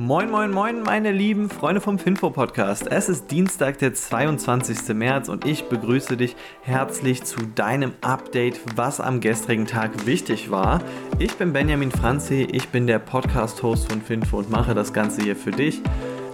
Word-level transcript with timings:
Moin, 0.00 0.30
moin, 0.30 0.52
moin, 0.52 0.82
meine 0.84 1.10
lieben 1.10 1.50
Freunde 1.50 1.80
vom 1.80 1.98
Finfo 1.98 2.30
Podcast. 2.30 2.86
Es 2.86 3.08
ist 3.08 3.32
Dienstag, 3.32 3.78
der 3.78 3.94
22. 3.94 4.94
März 4.94 5.28
und 5.28 5.44
ich 5.44 5.64
begrüße 5.64 6.16
dich 6.16 6.36
herzlich 6.62 7.24
zu 7.24 7.40
deinem 7.56 7.94
Update, 8.00 8.60
was 8.76 9.00
am 9.00 9.18
gestrigen 9.18 9.66
Tag 9.66 10.06
wichtig 10.06 10.52
war. 10.52 10.80
Ich 11.18 11.34
bin 11.34 11.52
Benjamin 11.52 11.90
Franzi, 11.90 12.46
ich 12.52 12.68
bin 12.68 12.86
der 12.86 13.00
Podcast-Host 13.00 13.90
von 13.90 14.00
Finfo 14.00 14.38
und 14.38 14.50
mache 14.50 14.72
das 14.72 14.92
Ganze 14.92 15.20
hier 15.20 15.34
für 15.34 15.50
dich. 15.50 15.82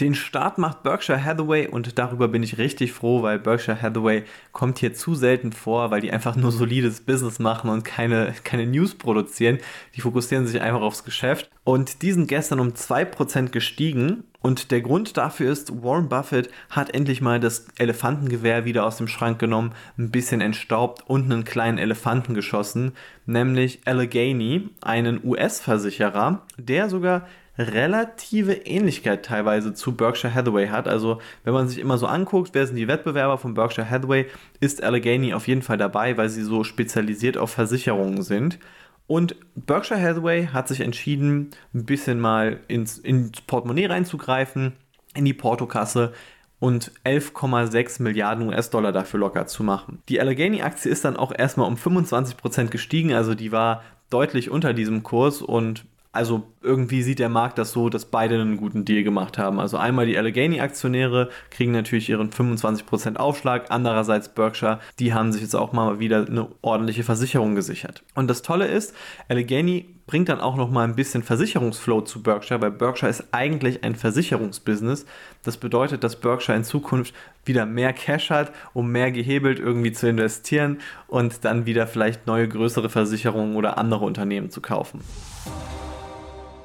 Den 0.01 0.15
Start 0.15 0.59
macht 0.59 0.83
Berkshire 0.83 1.23
Hathaway 1.23 1.69
und 1.69 1.99
darüber 1.99 2.29
bin 2.29 2.43
ich 2.43 2.59
richtig 2.59 2.93
froh, 2.93 3.23
weil 3.23 3.39
Berkshire 3.39 3.81
Hathaway 3.81 4.25
kommt 4.53 4.79
hier 4.79 4.95
zu 4.95 5.15
selten 5.15 5.53
vor, 5.53 5.91
weil 5.91 6.01
die 6.01 6.13
einfach 6.13 6.37
nur 6.37 6.53
solides 6.53 7.01
Business 7.01 7.39
machen 7.39 7.71
und 7.71 7.85
keine, 7.85 8.35
keine 8.45 8.67
News 8.67 8.95
produzieren. 8.95 9.59
Die 9.95 10.01
fokussieren 10.01 10.47
sich 10.47 10.61
einfach 10.61 10.81
aufs 10.81 11.05
Geschäft. 11.05 11.51
Und 11.65 12.03
die 12.03 12.13
sind 12.13 12.29
gestern 12.29 12.61
um 12.61 12.69
2% 12.71 13.51
gestiegen 13.51 14.25
und 14.43 14.71
der 14.73 14.81
Grund 14.81 15.17
dafür 15.17 15.51
ist, 15.51 15.83
Warren 15.83 16.09
Buffett 16.09 16.51
hat 16.69 16.95
endlich 16.95 17.21
mal 17.21 17.41
das 17.41 17.67
Elefantengewehr 17.79 18.65
wieder 18.65 18.85
aus 18.85 18.97
dem 18.97 19.09
Schrank 19.09 19.39
genommen, 19.39 19.73
ein 19.97 20.11
bisschen 20.11 20.41
entstaubt 20.41 21.03
und 21.07 21.31
einen 21.31 21.45
kleinen 21.45 21.79
Elefanten 21.79 22.35
geschossen, 22.35 22.93
nämlich 23.25 23.81
Allegheny, 23.85 24.69
einen 24.81 25.21
US-Versicherer, 25.25 26.43
der 26.59 26.91
sogar 26.91 27.27
relative 27.59 28.53
Ähnlichkeit 28.53 29.25
teilweise 29.25 29.75
zu 29.75 29.95
Berkshire 29.95 30.35
Hathaway 30.35 30.69
hat. 30.69 30.89
Also 30.89 31.21
wenn 31.45 31.53
man 31.53 31.69
sich 31.69 31.79
immer 31.79 31.99
so 31.99 32.07
anguckt, 32.07 32.51
wer 32.55 32.67
sind 32.67 32.77
die 32.77 32.89
Wettbewerber 32.89 33.39
von 33.39 33.55
Berkshire 33.55 33.89
Hathaway, 33.89 34.27
ist 34.61 34.83
Allegheny 34.83 35.35
auf 35.35 35.49
jeden 35.49 35.63
Fall 35.63 35.77
dabei, 35.77 36.17
weil 36.17 36.29
sie 36.29 36.43
so 36.43 36.65
spezialisiert 36.65 37.37
auf 37.37 37.51
Versicherungen 37.51 38.23
sind. 38.23 38.59
Und 39.07 39.37
Berkshire 39.55 40.01
Hathaway 40.01 40.47
hat 40.47 40.69
sich 40.69 40.81
entschieden, 40.81 41.51
ein 41.75 41.85
bisschen 41.85 42.21
mal 42.21 42.61
ins, 42.69 42.99
ins 42.99 43.41
Portemonnaie 43.43 43.87
reinzugreifen, 43.87 44.73
in 45.15 45.25
die 45.25 45.35
Portokasse 45.35 46.13
und 46.59 46.93
11,6 47.05 48.03
Milliarden 48.03 48.49
US-Dollar 48.49 48.93
dafür 48.93 49.21
locker 49.21 49.47
zu 49.47 49.65
machen. 49.65 50.03
Die 50.09 50.21
Allegheny-Aktie 50.21 50.91
ist 50.91 51.05
dann 51.05 51.17
auch 51.17 51.33
erstmal 51.37 51.67
um 51.67 51.75
25% 51.75 52.69
gestiegen, 52.69 53.13
also 53.13 53.35
die 53.35 53.51
war 53.53 53.83
deutlich 54.11 54.49
unter 54.49 54.73
diesem 54.73 55.03
Kurs 55.03 55.43
und 55.43 55.85
also 56.13 56.43
irgendwie 56.61 57.03
sieht 57.03 57.19
der 57.19 57.31
Markt 57.31 57.57
das 57.57 57.73
so, 57.73 57.89
dass 57.89 58.05
beide 58.05 58.39
einen 58.39 58.59
guten 58.59 58.85
Deal 58.85 59.03
gemacht 59.03 59.39
haben. 59.39 59.59
Also 59.59 59.79
einmal 59.79 60.07
die 60.07 60.19
Allegheny-Aktionäre 60.19 61.31
kriegen 61.51 61.73
natürlich 61.73 62.11
ihren 62.11 62.31
25% 62.31 63.17
Aufschlag, 63.17 63.67
andererseits 63.71 64.29
Berkshire, 64.29 64.79
die 64.99 65.15
haben 65.15 65.33
sich 65.33 65.41
jetzt 65.41 65.57
auch 65.57 65.73
mal 65.73 65.99
wieder 65.99 66.27
eine 66.27 66.49
ordentliche 66.61 67.03
Versicherung 67.03 67.55
gesichert. 67.55 68.03
Und 68.15 68.29
das 68.29 68.43
Tolle 68.43 68.67
ist, 68.67 68.95
Allegheny 69.29 69.87
bringt 70.07 70.29
dann 70.29 70.41
auch 70.41 70.57
noch 70.57 70.71
mal 70.71 70.85
ein 70.85 70.97
bisschen 70.97 71.23
Versicherungsflow 71.23 72.03
zu 72.03 72.23
Berkshire, 72.23 72.61
weil 72.61 72.73
Berkshire 72.73 73.11
ist 73.11 73.29
eigentlich 73.33 73.83
ein 73.83 73.95
Versicherungsbusiness. 73.95 75.07
Das 75.43 75.57
bedeutet, 75.57 76.05
dass 76.05 76.17
Berkshire 76.17 76.57
in 76.57 76.65
Zukunft 76.65 77.15
wieder 77.47 77.65
mehr 77.65 77.95
Cash 77.95 78.29
hat, 78.29 78.53
um 78.75 78.93
mehr 78.93 79.11
gehebelt 79.11 79.59
irgendwie 79.59 79.93
zu 79.93 80.09
investieren 80.09 80.79
und 81.07 81.47
dann 81.47 81.65
wieder 81.65 81.87
vielleicht 81.87 82.27
neue 82.27 82.49
größere 82.49 82.91
Versicherungen 82.91 83.57
oder 83.57 83.79
andere 83.79 84.05
Unternehmen 84.05 84.51
zu 84.51 84.61
kaufen. 84.61 85.01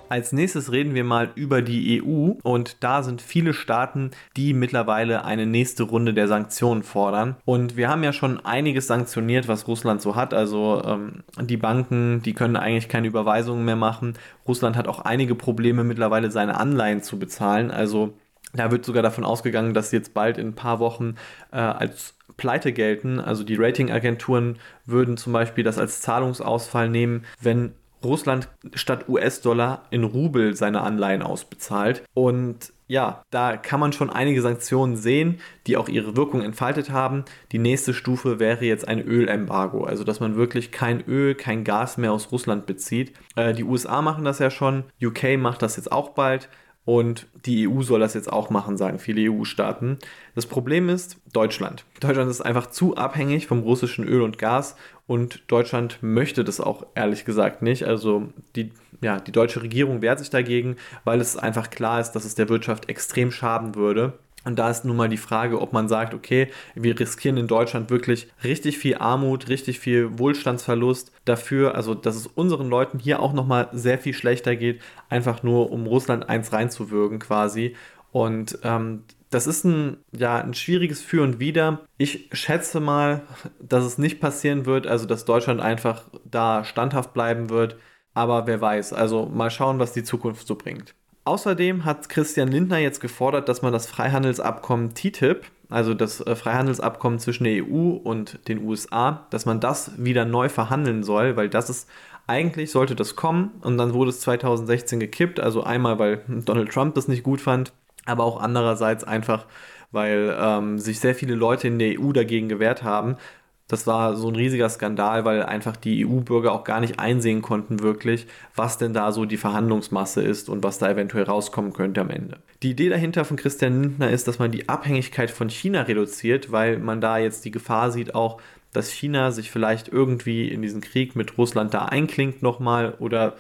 Als 0.10 0.32
nächstes 0.32 0.72
reden 0.72 0.96
wir 0.96 1.04
mal 1.04 1.30
über 1.36 1.62
die 1.62 2.02
EU 2.02 2.32
und 2.44 2.84
da 2.84 3.04
sind 3.04 3.22
viele 3.22 3.54
Staaten, 3.54 4.12
die 4.36 4.54
mittlerweile 4.54 5.26
eine 5.26 5.46
nächste 5.46 5.84
Runde 5.84 6.14
der 6.14 6.28
Sanktionen 6.28 6.84
fordern. 6.84 7.36
Und 7.46 7.76
wir 7.76 7.90
haben 7.90 8.04
ja 8.04 8.14
schon 8.14 8.44
einiges 8.46 8.88
sanktioniert, 8.88 9.48
was 9.48 9.68
Russland 9.68 10.02
so 10.02 10.16
hat. 10.16 10.34
Also 10.34 10.82
ähm, 10.86 11.24
die 11.42 11.58
Banken, 11.58 12.22
die 12.22 12.34
können 12.34 12.56
eigentlich 12.56 12.90
keine 12.90 13.08
Überweisungen 13.08 13.66
mehr 13.66 13.76
machen. 13.76 14.14
Russland 14.48 14.78
hat 14.78 14.88
auch 14.88 15.00
einige 15.00 15.36
Probleme 15.36 15.84
mittlerweile 15.84 16.32
seine 16.32 16.58
Anleihen 16.60 17.02
zu 17.02 17.20
bezahlen. 17.20 17.70
Also 17.70 18.14
da 18.54 18.72
wird 18.72 18.86
sogar 18.86 19.04
davon 19.04 19.26
ausgegangen, 19.26 19.74
dass 19.74 19.90
sie 19.90 19.98
jetzt 19.98 20.14
bald 20.14 20.38
in 20.38 20.50
ein 20.50 20.56
paar 20.56 20.80
Wochen 20.80 21.16
äh, 21.52 21.58
als 21.58 22.16
Pleite 22.38 22.72
gelten. 22.72 23.20
Also 23.20 23.44
die 23.44 23.56
Ratingagenturen 23.56 24.58
würden 24.86 25.18
zum 25.18 25.34
Beispiel 25.34 25.64
das 25.64 25.78
als 25.78 26.02
Zahlungsausfall 26.02 26.90
nehmen, 26.90 27.26
wenn 27.42 27.74
Russland 28.04 28.50
statt 28.74 29.10
US-Dollar 29.10 29.84
in 29.90 30.04
Rubel 30.04 30.56
seine 30.56 30.82
Anleihen 30.82 31.22
ausbezahlt. 31.22 32.04
Und 32.14 32.74
ja, 32.88 33.22
da 33.32 33.58
kann 33.58 33.80
man 33.80 33.92
schon 33.92 34.10
einige 34.10 34.42
Sanktionen 34.42 34.96
sehen, 34.96 35.40
die 35.68 35.76
auch 35.76 35.90
ihre 35.90 36.16
Wirkung 36.16 36.42
entfaltet 36.42 36.90
haben. 36.90 37.26
Die 37.52 37.60
nächste 37.60 37.94
Stufe 37.94 38.40
wäre 38.40 38.64
jetzt 38.64 38.88
ein 38.88 39.02
Ölembargo, 39.02 39.84
also 39.84 40.04
dass 40.06 40.22
man 40.22 40.38
wirklich 40.38 40.72
kein 40.72 41.04
Öl, 41.06 41.36
kein 41.36 41.66
Gas 41.66 41.98
mehr 41.98 42.14
aus 42.14 42.32
Russland 42.32 42.66
bezieht. 42.66 43.14
Äh, 43.36 43.54
die 43.54 43.66
USA 43.66 44.02
machen 44.02 44.24
das 44.24 44.40
ja 44.40 44.50
schon, 44.50 44.86
UK 45.04 45.38
macht 45.38 45.62
das 45.62 45.76
jetzt 45.76 45.92
auch 45.92 46.10
bald. 46.10 46.50
Und 46.88 47.28
die 47.46 47.68
EU 47.68 47.82
soll 47.82 48.00
das 48.00 48.14
jetzt 48.14 48.32
auch 48.32 48.50
machen, 48.50 48.78
sagen 48.78 48.98
viele 48.98 49.30
EU-Staaten. 49.30 49.98
Das 50.36 50.46
Problem 50.46 50.88
ist 50.88 51.18
Deutschland. 51.34 51.84
Deutschland 52.00 52.32
ist 52.32 52.40
einfach 52.40 52.68
zu 52.68 52.96
abhängig 52.96 53.46
vom 53.46 53.60
russischen 53.60 54.08
Öl 54.08 54.22
und 54.22 54.38
Gas 54.38 54.78
und 55.06 55.44
Deutschland 55.48 56.00
möchte 56.02 56.46
das 56.46 56.62
auch 56.62 56.86
ehrlich 56.96 57.26
gesagt 57.26 57.62
nicht. 57.62 57.84
Also 57.84 58.30
die, 58.56 58.72
ja, 59.02 59.20
die 59.20 59.34
deutsche 59.34 59.62
Regierung 59.62 60.02
wehrt 60.02 60.20
sich 60.20 60.30
dagegen, 60.30 60.78
weil 61.04 61.20
es 61.20 61.36
einfach 61.36 61.72
klar 61.72 62.00
ist, 62.00 62.14
dass 62.14 62.24
es 62.24 62.36
der 62.36 62.48
Wirtschaft 62.48 62.88
extrem 62.88 63.32
schaden 63.32 63.76
würde. 63.76 64.14
Und 64.44 64.58
da 64.58 64.70
ist 64.70 64.86
nun 64.86 64.96
mal 64.96 65.10
die 65.10 65.18
Frage, 65.18 65.60
ob 65.60 65.74
man 65.74 65.90
sagt, 65.90 66.14
okay, 66.14 66.48
wir 66.74 66.98
riskieren 66.98 67.38
in 67.38 67.48
Deutschland 67.48 67.90
wirklich 67.90 68.30
richtig 68.44 68.78
viel 68.78 68.96
Armut, 68.98 69.50
richtig 69.50 69.80
viel 69.80 70.18
Wohlstandsverlust 70.18 71.12
dafür, 71.26 71.76
also 71.76 71.94
dass 71.94 72.16
es 72.16 72.28
unseren 72.28 72.70
Leuten 72.70 73.00
hier 73.00 73.22
auch 73.22 73.34
nochmal 73.34 73.68
sehr 73.74 73.98
viel 73.98 74.14
schlechter 74.14 74.56
geht, 74.56 74.82
einfach 75.10 75.44
nur 75.44 75.72
um 75.72 75.86
Russland 75.86 76.30
eins 76.30 76.54
reinzuwürgen 76.54 77.20
quasi. 77.20 77.76
Und 78.12 78.60
ähm, 78.64 79.04
das 79.30 79.48
ist 79.48 79.66
ein, 79.66 79.98
ja, 80.16 80.38
ein 80.42 80.54
schwieriges 80.54 81.02
Für 81.02 81.24
und 81.24 81.40
Wider. 81.40 81.82
Ich 81.98 82.30
schätze 82.32 82.80
mal, 82.80 83.24
dass 83.60 83.84
es 83.84 83.98
nicht 83.98 84.22
passieren 84.22 84.66
wird, 84.66 84.88
also 84.88 85.06
dass 85.06 85.26
Deutschland 85.26 85.60
einfach 85.60 86.04
da 86.24 86.64
standhaft 86.64 87.14
bleiben 87.14 87.50
wird. 87.50 87.76
Aber 88.14 88.48
wer 88.48 88.62
weiß, 88.62 88.94
also 88.94 89.26
mal 89.26 89.52
schauen, 89.52 89.80
was 89.80 89.92
die 89.92 90.04
Zukunft 90.04 90.48
so 90.48 90.56
bringt. 90.56 90.96
Außerdem 91.28 91.84
hat 91.84 92.08
Christian 92.08 92.48
Lindner 92.48 92.78
jetzt 92.78 93.02
gefordert, 93.02 93.50
dass 93.50 93.62
man 93.62 93.74
das 93.74 93.86
Freihandelsabkommen 93.86 94.94
TTIP, 94.94 95.44
also 95.68 95.94
das 95.94 96.22
äh, 96.22 96.38
Freihandelsabkommen 96.38 97.20
zwischen 97.20 97.44
der 97.44 97.66
EU 97.66 97.98
und 98.02 98.48
den 98.48 98.64
USA, 98.64 99.28
dass 99.30 99.46
man 99.46 99.60
das 99.60 99.92
wieder 100.02 100.24
neu 100.24 100.48
verhandeln 100.48 101.04
soll, 101.04 101.36
weil 101.36 101.50
das 101.50 101.70
ist 101.70 101.90
eigentlich 102.28 102.72
sollte 102.72 102.96
das 102.96 103.18
kommen 103.18 103.52
und 103.62 103.78
dann 103.78 103.94
wurde 103.94 104.12
es 104.12 104.22
2016 104.22 105.02
gekippt, 105.02 105.42
also 105.42 105.64
einmal 105.64 106.00
weil 106.00 106.22
Donald 106.30 106.72
Trump 106.72 106.96
das 106.96 107.10
nicht 107.10 107.24
gut 107.24 107.42
fand, 107.42 107.74
aber 108.06 108.24
auch 108.24 108.40
andererseits 108.40 109.04
einfach, 109.04 109.48
weil 109.92 110.34
ähm, 110.40 110.80
sich 110.80 111.02
sehr 111.02 111.14
viele 111.14 111.36
Leute 111.36 111.68
in 111.68 111.78
der 111.78 112.00
EU 112.00 112.14
dagegen 112.14 112.48
gewehrt 112.48 112.84
haben, 112.84 113.18
das 113.68 113.86
war 113.86 114.16
so 114.16 114.30
ein 114.30 114.36
riesiger 114.36 114.70
Skandal, 114.70 115.26
weil 115.26 115.44
einfach 115.44 115.76
die 115.76 116.06
EU-Bürger 116.06 116.54
auch 116.54 116.64
gar 116.64 116.80
nicht 116.80 117.00
einsehen 117.00 117.42
konnten 117.42 117.82
wirklich, 117.82 118.26
was 118.56 118.78
denn 118.78 118.94
da 118.94 119.12
so 119.12 119.26
die 119.26 119.38
Verhandlungsmasse 119.38 120.22
ist 120.22 120.48
und 120.48 120.64
was 120.64 120.78
da 120.78 120.90
eventuell 120.90 121.26
rauskommen 121.26 121.74
könnte 121.74 122.02
am 122.02 122.10
Ende. 122.10 122.38
Die 122.64 122.72
Idee 122.72 122.90
dahinter 122.90 123.26
von 123.26 123.36
Christian 123.36 123.82
Lindner 123.82 124.10
ist, 124.10 124.28
dass 124.28 124.40
man 124.40 124.52
die 124.52 124.70
Abhängigkeit 124.70 125.30
von 125.30 125.50
China 125.50 125.82
reduziert, 125.82 126.52
weil 126.52 126.78
man 126.78 127.02
da 127.02 127.18
jetzt 127.18 127.44
die 127.44 127.52
Gefahr 127.52 127.92
sieht 127.92 128.16
auch, 128.16 128.40
dass 128.72 128.90
China 128.90 129.32
sich 129.32 129.52
vielleicht 129.52 129.90
irgendwie 129.90 130.48
in 130.48 130.62
diesen 130.62 130.82
Krieg 130.82 131.16
mit 131.16 131.38
Russland 131.38 131.74
da 131.74 131.86
einklingt 131.86 132.42
nochmal 132.42 132.94
oder 133.00 133.36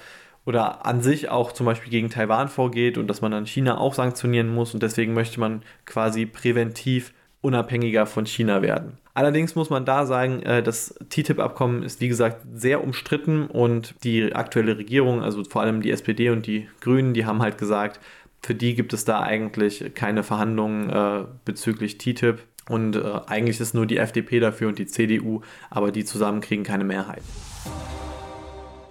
oder 0.46 0.86
an 0.86 1.02
sich 1.02 1.28
auch 1.28 1.52
zum 1.52 1.66
Beispiel 1.66 1.92
gegen 1.92 2.10
Taiwan 2.10 2.48
vorgeht 2.48 2.98
und 2.98 3.08
dass 3.08 3.20
man 3.20 3.34
dann 3.34 3.46
China 3.46 3.78
auch 3.80 3.94
sanktionieren 3.94 4.48
muss 4.48 4.74
und 4.74 4.82
deswegen 4.82 5.14
möchte 5.14 5.42
man 5.42 5.62
quasi 5.86 6.26
präventiv 6.26 7.12
unabhängiger 7.42 8.06
von 8.06 8.26
China 8.26 8.62
werden. 8.62 8.98
Allerdings 9.14 9.56
muss 9.56 9.70
man 9.70 9.86
da 9.86 10.06
sagen, 10.06 10.42
äh, 10.44 10.62
das 10.62 10.94
TTIP-Abkommen 11.10 11.84
ist 11.84 12.02
wie 12.02 12.08
gesagt 12.08 12.46
sehr 12.54 12.84
umstritten 12.84 13.48
und 13.48 13.96
die 14.04 14.36
aktuelle 14.36 14.78
Regierung, 14.78 15.22
also 15.22 15.44
vor 15.44 15.62
allem 15.62 15.82
die 15.82 15.92
SPD 15.92 16.30
und 16.30 16.46
die 16.46 16.68
Grünen, 16.82 17.14
die 17.14 17.26
haben 17.26 17.42
halt 17.42 17.58
gesagt, 17.58 18.00
für 18.44 18.56
die 18.56 18.76
gibt 18.76 18.94
es 18.94 19.06
da 19.06 19.22
eigentlich 19.22 19.94
keine 19.96 20.24
Verhandlungen 20.24 20.90
äh, 20.90 21.26
bezüglich 21.46 21.98
TTIP. 21.98 22.40
Und 22.70 22.96
äh, 22.96 23.02
eigentlich 23.28 23.60
ist 23.60 23.74
nur 23.74 23.86
die 23.86 23.98
FDP 23.98 24.40
dafür 24.40 24.68
und 24.68 24.78
die 24.78 24.86
CDU, 24.86 25.42
aber 25.70 25.92
die 25.92 26.06
zusammen 26.06 26.42
kriegen 26.42 26.64
keine 26.64 26.84
Mehrheit. 26.84 27.24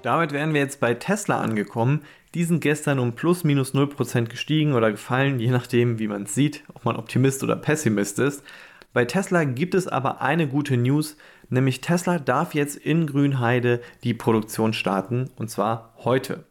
Damit 0.02 0.32
wären 0.32 0.54
wir 0.54 0.60
jetzt 0.60 0.81
bei 0.81 0.94
Tesla 0.94 1.40
angekommen. 1.40 2.02
Die 2.36 2.44
sind 2.44 2.60
gestern 2.60 2.98
um 2.98 3.14
plus 3.14 3.44
minus 3.44 3.72
0% 3.72 4.26
gestiegen 4.26 4.74
oder 4.74 4.90
gefallen, 4.90 5.40
je 5.40 5.50
nachdem, 5.50 5.98
wie 5.98 6.06
man 6.06 6.24
es 6.24 6.34
sieht, 6.34 6.64
ob 6.74 6.84
man 6.84 6.96
Optimist 6.96 7.42
oder 7.42 7.56
Pessimist 7.56 8.18
ist. 8.18 8.42
Bei 8.92 9.06
Tesla 9.06 9.44
gibt 9.44 9.74
es 9.74 9.88
aber 9.88 10.20
eine 10.20 10.46
gute 10.46 10.76
News, 10.76 11.16
nämlich 11.48 11.80
Tesla 11.80 12.18
darf 12.18 12.52
jetzt 12.52 12.76
in 12.76 13.06
Grünheide 13.06 13.80
die 14.04 14.12
Produktion 14.12 14.74
starten 14.74 15.30
und 15.36 15.48
zwar 15.48 15.94
heute. 16.04 16.44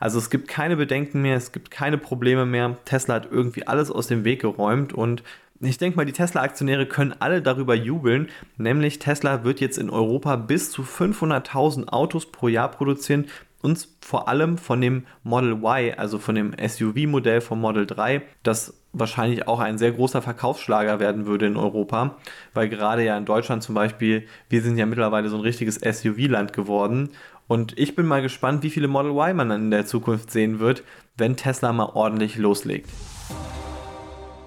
Also 0.00 0.18
es 0.18 0.28
gibt 0.28 0.48
keine 0.48 0.76
Bedenken 0.76 1.22
mehr, 1.22 1.38
es 1.38 1.50
gibt 1.50 1.70
keine 1.70 1.96
Probleme 1.96 2.44
mehr. 2.44 2.76
Tesla 2.84 3.14
hat 3.14 3.28
irgendwie 3.30 3.66
alles 3.66 3.90
aus 3.90 4.08
dem 4.08 4.24
Weg 4.24 4.42
geräumt 4.42 4.92
und 4.92 5.22
ich 5.60 5.78
denke 5.78 5.96
mal, 5.96 6.04
die 6.04 6.12
Tesla-Aktionäre 6.12 6.84
können 6.84 7.14
alle 7.20 7.40
darüber 7.40 7.74
jubeln, 7.74 8.28
nämlich 8.58 8.98
Tesla 8.98 9.44
wird 9.44 9.60
jetzt 9.60 9.78
in 9.78 9.88
Europa 9.88 10.36
bis 10.36 10.70
zu 10.72 10.82
500.000 10.82 11.88
Autos 11.88 12.30
pro 12.30 12.48
Jahr 12.48 12.70
produzieren 12.70 13.28
und 13.62 13.88
vor 14.00 14.28
allem 14.28 14.58
von 14.58 14.80
dem 14.80 15.06
Model 15.22 15.52
Y, 15.62 15.94
also 15.96 16.18
von 16.18 16.34
dem 16.34 16.52
SUV-Modell 16.52 17.40
vom 17.40 17.60
Model 17.60 17.86
3, 17.86 18.22
das 18.42 18.74
wahrscheinlich 18.92 19.48
auch 19.48 19.60
ein 19.60 19.78
sehr 19.78 19.92
großer 19.92 20.20
Verkaufsschlager 20.20 21.00
werden 21.00 21.26
würde 21.26 21.46
in 21.46 21.56
Europa, 21.56 22.16
weil 22.52 22.68
gerade 22.68 23.04
ja 23.04 23.16
in 23.16 23.24
Deutschland 23.24 23.62
zum 23.62 23.74
Beispiel, 23.74 24.26
wir 24.48 24.62
sind 24.62 24.76
ja 24.76 24.84
mittlerweile 24.84 25.28
so 25.28 25.36
ein 25.36 25.42
richtiges 25.42 25.76
SUV-Land 25.76 26.52
geworden 26.52 27.10
und 27.48 27.78
ich 27.78 27.94
bin 27.94 28.06
mal 28.06 28.22
gespannt, 28.22 28.62
wie 28.62 28.70
viele 28.70 28.88
Model 28.88 29.12
Y 29.12 29.36
man 29.36 29.48
dann 29.48 29.62
in 29.62 29.70
der 29.70 29.86
Zukunft 29.86 30.30
sehen 30.30 30.58
wird, 30.58 30.82
wenn 31.16 31.36
Tesla 31.36 31.72
mal 31.72 31.90
ordentlich 31.94 32.36
loslegt. 32.36 32.88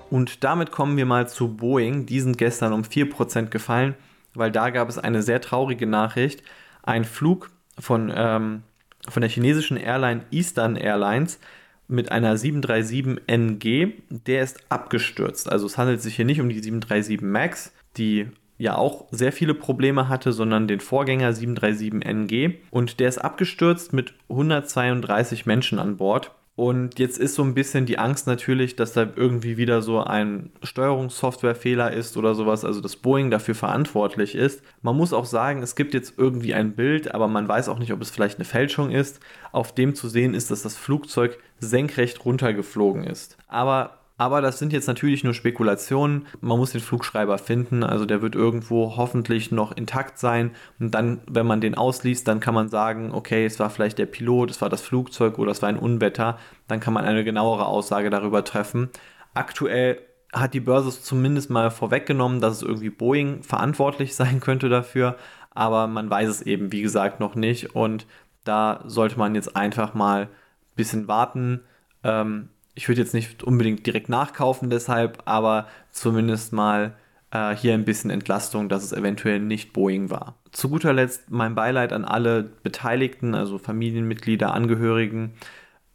Und 0.10 0.44
damit 0.44 0.72
kommen 0.72 0.98
wir 0.98 1.06
mal 1.06 1.28
zu 1.28 1.56
Boeing. 1.56 2.06
Die 2.06 2.20
sind 2.20 2.38
gestern 2.38 2.74
um 2.74 2.84
4% 2.84 3.48
gefallen, 3.48 3.96
weil 4.34 4.52
da 4.52 4.70
gab 4.70 4.90
es 4.90 4.98
eine 4.98 5.22
sehr 5.22 5.42
traurige 5.42 5.88
Nachricht. 5.88 6.44
Ein 6.84 7.06
Flug 7.06 7.50
von, 7.80 8.14
ähm, 8.16 8.64
von 9.10 9.22
der 9.22 9.30
chinesischen 9.30 9.78
Airline 9.78 10.26
Eastern 10.32 10.76
Airlines 10.76 11.40
mit 11.88 12.12
einer 12.12 12.36
737NG, 12.36 13.94
der 14.10 14.42
ist 14.42 14.60
abgestürzt. 14.70 15.52
Also 15.52 15.66
es 15.68 15.78
handelt 15.78 16.02
sich 16.02 16.16
hier 16.16 16.26
nicht 16.26 16.42
um 16.42 16.50
die 16.50 16.60
737 16.60 17.22
MAX, 17.22 17.74
die 17.98 18.28
ja 18.58 18.76
auch 18.76 19.08
sehr 19.12 19.32
viele 19.32 19.54
Probleme 19.54 20.10
hatte, 20.10 20.32
sondern 20.32 20.68
den 20.68 20.80
Vorgänger 20.80 21.32
737NG. 21.32 22.56
Und 22.72 23.00
der 23.00 23.10
ist 23.10 23.18
abgestürzt 23.18 23.94
mit 23.94 24.14
132 24.30 25.46
Menschen 25.46 25.80
an 25.80 25.98
Bord. 25.98 26.32
Und 26.56 27.00
jetzt 27.00 27.18
ist 27.18 27.36
so 27.36 27.44
ein 27.44 27.54
bisschen 27.54 27.86
die 27.86 28.00
Angst 28.00 28.28
natürlich, 28.28 28.78
dass 28.78 28.94
da 28.94 29.06
irgendwie 29.14 29.58
wieder 29.58 29.82
so 29.82 30.02
ein 30.02 30.52
Steuerungssoftwarefehler 30.64 31.92
ist 31.92 32.16
oder 32.16 32.34
sowas, 32.34 32.64
also 32.64 32.80
dass 32.80 32.96
Boeing 32.96 33.30
dafür 33.30 33.56
verantwortlich 33.56 34.36
ist. 34.36 34.64
Man 34.82 34.96
muss 34.96 35.12
auch 35.12 35.26
sagen, 35.26 35.62
es 35.62 35.76
gibt 35.76 35.94
jetzt 35.94 36.14
irgendwie 36.18 36.54
ein 36.54 36.72
Bild, 36.72 37.14
aber 37.14 37.28
man 37.28 37.46
weiß 37.46 37.68
auch 37.68 37.78
nicht, 37.78 37.92
ob 37.92 38.02
es 38.02 38.10
vielleicht 38.10 38.38
eine 38.38 38.46
Fälschung 38.46 38.90
ist, 38.90 39.20
auf 39.52 39.76
dem 39.76 39.96
zu 39.96 40.08
sehen 40.08 40.34
ist, 40.34 40.50
dass 40.50 40.62
das 40.62 40.78
Flugzeug 40.78 41.38
senkrecht 41.60 42.24
runtergeflogen 42.24 43.04
ist. 43.04 43.38
Aber 43.50 43.98
aber 44.18 44.42
das 44.42 44.60
sind 44.60 44.72
jetzt 44.72 44.88
natürlich 44.88 45.26
nur 45.26 45.34
Spekulationen. 45.34 46.28
Man 46.40 46.58
muss 46.58 46.72
den 46.72 46.80
Flugschreiber 46.80 47.38
finden. 47.38 47.84
Also 47.84 48.06
der 48.06 48.22
wird 48.22 48.34
irgendwo 48.36 48.96
hoffentlich 48.96 49.52
noch 49.52 49.76
intakt 49.76 50.20
sein. 50.20 50.52
Und 50.80 50.92
dann, 50.92 51.20
wenn 51.30 51.46
man 51.46 51.60
den 51.60 51.76
ausliest, 51.76 52.26
dann 52.28 52.40
kann 52.40 52.54
man 52.54 52.70
sagen, 52.70 53.12
okay, 53.14 53.46
es 53.46 53.60
war 53.60 53.70
vielleicht 53.70 53.98
der 53.98 54.06
Pilot, 54.06 54.52
es 54.52 54.62
war 54.62 54.70
das 54.70 54.82
Flugzeug 54.82 55.38
oder 55.38 55.52
es 55.52 55.62
war 55.62 55.70
ein 55.70 55.78
Unwetter. 55.78 56.40
Dann 56.68 56.80
kann 56.80 56.94
man 56.94 57.04
eine 57.04 57.26
genauere 57.26 57.66
Aussage 57.66 58.10
darüber 58.10 58.46
treffen. 58.46 58.90
Aktuell 59.34 60.00
hat 60.32 60.54
die 60.54 60.62
Börse 60.62 60.90
zumindest 61.02 61.50
mal 61.50 61.70
vorweggenommen, 61.70 62.40
dass 62.40 62.58
es 62.58 62.62
irgendwie 62.62 62.90
Boeing 62.90 63.44
verantwortlich 63.44 64.16
sein 64.16 64.40
könnte 64.40 64.70
dafür. 64.70 65.18
Aber 65.52 65.88
man 65.88 66.10
weiß 66.10 66.30
es 66.30 66.42
eben, 66.42 66.72
wie 66.72 66.82
gesagt, 66.82 67.20
noch 67.20 67.36
nicht. 67.36 67.76
Und 67.76 68.08
da 68.46 68.82
sollte 68.86 69.20
man 69.20 69.36
jetzt 69.36 69.58
einfach 69.58 69.94
mal 69.94 70.24
ein 70.24 70.30
bisschen 70.76 71.10
warten. 71.10 71.62
Ähm, 72.04 72.50
ich 72.76 72.88
würde 72.88 73.02
jetzt 73.02 73.14
nicht 73.14 73.44
unbedingt 73.44 73.86
direkt 73.86 74.10
nachkaufen 74.10 74.70
deshalb, 74.70 75.24
aber 75.26 75.68
zumindest 75.92 76.54
mal 76.54 76.94
äh, 77.32 77.56
hier 77.56 77.74
ein 77.74 77.86
bisschen 77.86 78.10
Entlastung, 78.10 78.70
dass 78.70 78.84
es 78.84 78.92
eventuell 78.92 79.40
nicht 79.40 79.74
Boeing 79.74 80.10
war. 80.10 80.36
Zu 80.52 80.70
guter 80.70 80.94
Letzt 80.94 81.32
mein 81.32 81.56
Beileid 81.56 81.94
an 81.94 82.06
alle 82.06 82.44
Beteiligten, 82.44 83.34
also 83.34 83.58
Familienmitglieder, 83.58 84.54
Angehörigen. 84.54 85.34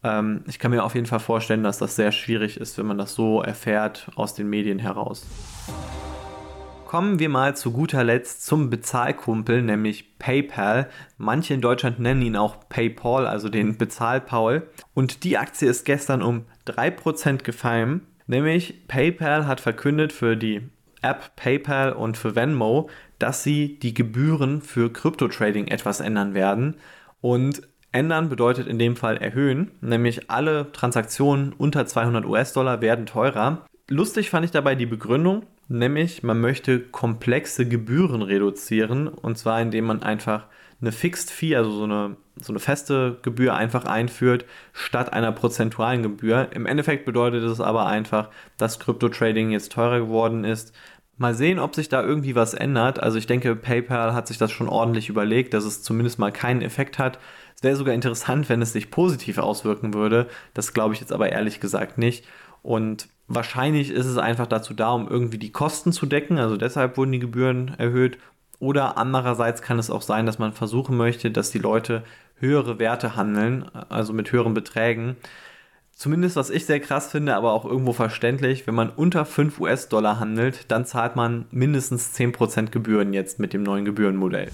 Ähm, 0.03 0.43
ich 0.49 0.59
kann 0.59 0.71
mir 0.71 0.83
auf 0.83 0.95
jeden 0.95 1.07
Fall 1.07 1.21
vorstellen, 1.21 1.63
dass 1.63 1.79
das 1.79 1.97
sehr 1.97 2.13
schwierig 2.13 2.59
ist, 2.59 2.79
wenn 2.79 2.87
man 2.87 2.99
das 2.99 3.15
so 3.15 3.43
erfährt 3.43 4.11
aus 4.17 4.35
den 4.35 4.49
Medien 4.49 4.79
heraus. 4.79 5.27
Kommen 6.91 7.21
wir 7.21 7.29
mal 7.29 7.55
zu 7.55 7.71
guter 7.71 8.03
Letzt 8.03 8.45
zum 8.45 8.69
Bezahlkumpel, 8.69 9.63
nämlich 9.63 10.19
PayPal. 10.19 10.91
Manche 11.19 11.55
in 11.55 11.61
Deutschland 11.61 12.01
nennen 12.01 12.21
ihn 12.21 12.35
auch 12.35 12.69
PayPal, 12.69 13.29
also 13.29 13.49
den 13.49 13.79
Bezahlpaul. 13.79 14.67
Und 14.93 15.23
die 15.23 15.39
Aktie 15.39 15.71
ist 15.71 15.85
gestern 15.85 16.21
um 16.21 16.47
3% 16.67 17.45
gefallen. 17.45 18.01
Nämlich 18.27 18.89
PayPal 18.89 19.47
hat 19.47 19.61
verkündet 19.61 20.13
für 20.13 20.37
die 20.37 20.63
App 21.01 21.37
PayPal 21.37 21.93
und 21.93 22.17
für 22.17 22.35
Venmo, 22.35 22.91
dass 23.21 23.45
sie 23.45 23.79
die 23.79 23.95
Gebühren 23.95 24.61
für 24.61 24.93
Krypto-Trading 24.93 25.69
etwas 25.69 26.01
ändern 26.01 26.35
werden. 26.35 26.75
Und 27.21 27.63
ändern 27.93 28.29
bedeutet 28.29 28.67
in 28.67 28.81
dem 28.81 28.97
Fall 28.97 29.17
erhöhen, 29.17 29.71
nämlich 29.81 30.29
alle 30.29 30.73
Transaktionen 30.73 31.53
unter 31.53 31.87
200 31.87 32.27
US-Dollar 32.27 32.81
werden 32.81 33.07
teurer. 33.07 33.65
Lustig 33.89 34.31
fand 34.31 34.45
ich 34.45 34.51
dabei 34.51 34.75
die 34.75 34.87
Begründung, 34.87 35.45
nämlich 35.71 36.23
man 36.23 36.41
möchte 36.41 36.81
komplexe 36.81 37.67
Gebühren 37.67 38.23
reduzieren 38.23 39.09
und 39.09 39.39
zwar 39.39 39.61
indem 39.61 39.87
man 39.87 40.03
einfach 40.03 40.47
eine 40.81 40.93
Fixed 40.93 41.31
Fee, 41.31 41.57
also 41.57 41.71
so 41.71 41.85
eine, 41.85 42.17
so 42.41 42.53
eine 42.53 42.61
feste 42.61 43.19
Gebühr 43.23 43.55
einfach 43.55 43.85
einführt, 43.85 44.47
statt 44.73 45.13
einer 45.13 45.31
prozentualen 45.33 46.03
Gebühr. 46.03 46.49
Im 46.53 46.67
Endeffekt 46.67 47.05
bedeutet 47.05 47.45
es 47.45 47.61
aber 47.61 47.87
einfach, 47.87 48.31
dass 48.57 48.79
Krypto-Trading 48.79 49.51
jetzt 49.51 49.73
teurer 49.73 50.01
geworden 50.01 50.45
ist. 50.45 50.73
Mal 51.19 51.35
sehen, 51.35 51.59
ob 51.59 51.75
sich 51.75 51.91
da 51.91 52.03
irgendwie 52.03 52.35
was 52.35 52.55
ändert. 52.55 53.03
Also 53.03 53.19
ich 53.19 53.27
denke, 53.27 53.55
PayPal 53.55 54.15
hat 54.15 54.27
sich 54.27 54.39
das 54.39 54.51
schon 54.51 54.71
ordentlich 54.71 55.11
überlegt, 55.11 55.53
dass 55.53 55.65
es 55.65 55.83
zumindest 55.83 56.19
mal 56.19 56.33
keinen 56.33 56.63
Effekt 56.63 56.99
hat. 56.99 57.19
Es 57.55 57.63
wäre 57.63 57.77
sogar 57.77 57.95
interessant, 57.95 58.49
wenn 58.49 58.63
es 58.63 58.73
sich 58.73 58.91
positiv 58.91 59.37
auswirken 59.37 59.93
würde. 59.93 60.29
Das 60.55 60.73
glaube 60.73 60.95
ich 60.95 61.01
jetzt 61.01 61.13
aber 61.13 61.31
ehrlich 61.31 61.61
gesagt 61.61 61.99
nicht. 61.99 62.25
Und 62.63 63.09
wahrscheinlich 63.31 63.91
ist 63.91 64.07
es 64.07 64.19
einfach 64.19 64.47
dazu 64.47 64.75
da, 64.75 64.91
um 64.91 65.09
irgendwie 65.09 65.39
die 65.39 65.53
Kosten 65.53 65.93
zu 65.93 66.05
decken. 66.05 66.39
Also 66.39 66.57
deshalb 66.57 66.97
wurden 66.97 67.13
die 67.13 67.21
Gebühren 67.21 67.75
erhöht. 67.79 68.19
Oder 68.59 68.99
andererseits 68.99 69.63
kann 69.63 69.79
es 69.79 69.91
auch 69.91 70.03
sein, 70.03 70.27
dass 70.27 70.39
man 70.39 70.53
versuchen 70.53 70.97
möchte, 70.97 71.31
dass 71.31 71.51
die 71.51 71.59
Leute 71.59 72.03
höhere 72.37 72.79
Werte 72.79 73.17
handeln, 73.17 73.65
also 73.89 74.13
mit 74.13 74.33
höheren 74.33 74.53
Beträgen. 74.53 75.17
Zumindest 75.95 76.37
was 76.37 76.51
ich 76.51 76.67
sehr 76.67 76.81
krass 76.81 77.11
finde, 77.11 77.37
aber 77.37 77.53
auch 77.53 77.65
irgendwo 77.65 77.93
verständlich, 77.93 78.67
wenn 78.67 78.75
man 78.75 78.91
unter 78.91 79.25
5 79.25 79.61
US-Dollar 79.61 80.19
handelt, 80.19 80.71
dann 80.71 80.85
zahlt 80.85 81.15
man 81.15 81.47
mindestens 81.51 82.15
10% 82.19 82.71
Gebühren 82.71 83.13
jetzt 83.13 83.39
mit 83.39 83.53
dem 83.53 83.63
neuen 83.63 83.85
Gebührenmodell. 83.85 84.51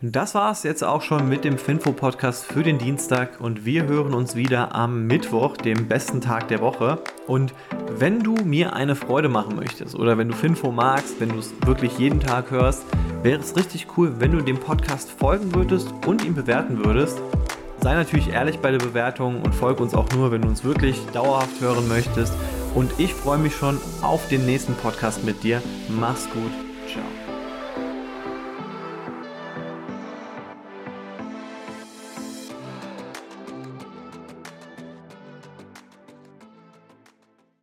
Das 0.00 0.34
war 0.34 0.50
es 0.50 0.64
jetzt 0.64 0.84
auch 0.84 1.02
schon 1.02 1.28
mit 1.28 1.44
dem 1.44 1.56
Finfo-Podcast 1.56 2.44
für 2.44 2.62
den 2.62 2.78
Dienstag 2.78 3.40
und 3.40 3.64
wir 3.64 3.86
hören 3.86 4.12
uns 4.12 4.34
wieder 4.36 4.74
am 4.74 5.06
Mittwoch, 5.06 5.56
dem 5.56 5.88
besten 5.88 6.20
Tag 6.20 6.48
der 6.48 6.60
Woche. 6.60 6.98
Und 7.26 7.54
wenn 7.88 8.20
du 8.20 8.34
mir 8.44 8.74
eine 8.74 8.96
Freude 8.96 9.28
machen 9.28 9.56
möchtest 9.56 9.94
oder 9.94 10.18
wenn 10.18 10.28
du 10.28 10.34
Finfo 10.34 10.72
magst, 10.72 11.20
wenn 11.20 11.30
du 11.30 11.38
es 11.38 11.54
wirklich 11.64 11.98
jeden 11.98 12.20
Tag 12.20 12.50
hörst, 12.50 12.84
wäre 13.22 13.40
es 13.40 13.56
richtig 13.56 13.86
cool, 13.96 14.14
wenn 14.18 14.32
du 14.32 14.42
dem 14.42 14.58
Podcast 14.58 15.10
folgen 15.10 15.54
würdest 15.54 15.88
und 16.06 16.24
ihn 16.24 16.34
bewerten 16.34 16.84
würdest. 16.84 17.22
Sei 17.80 17.94
natürlich 17.94 18.28
ehrlich 18.28 18.58
bei 18.58 18.70
der 18.70 18.78
Bewertung 18.78 19.42
und 19.42 19.54
folge 19.54 19.82
uns 19.82 19.94
auch 19.94 20.10
nur, 20.12 20.30
wenn 20.30 20.42
du 20.42 20.48
uns 20.48 20.64
wirklich 20.64 20.98
dauerhaft 21.12 21.60
hören 21.60 21.88
möchtest. 21.88 22.34
Und 22.74 22.90
ich 22.98 23.14
freue 23.14 23.38
mich 23.38 23.54
schon 23.54 23.78
auf 24.02 24.28
den 24.28 24.44
nächsten 24.44 24.74
Podcast 24.74 25.24
mit 25.24 25.42
dir. 25.42 25.62
Mach's 25.88 26.28
gut. 26.30 26.52
Ciao. 26.90 27.23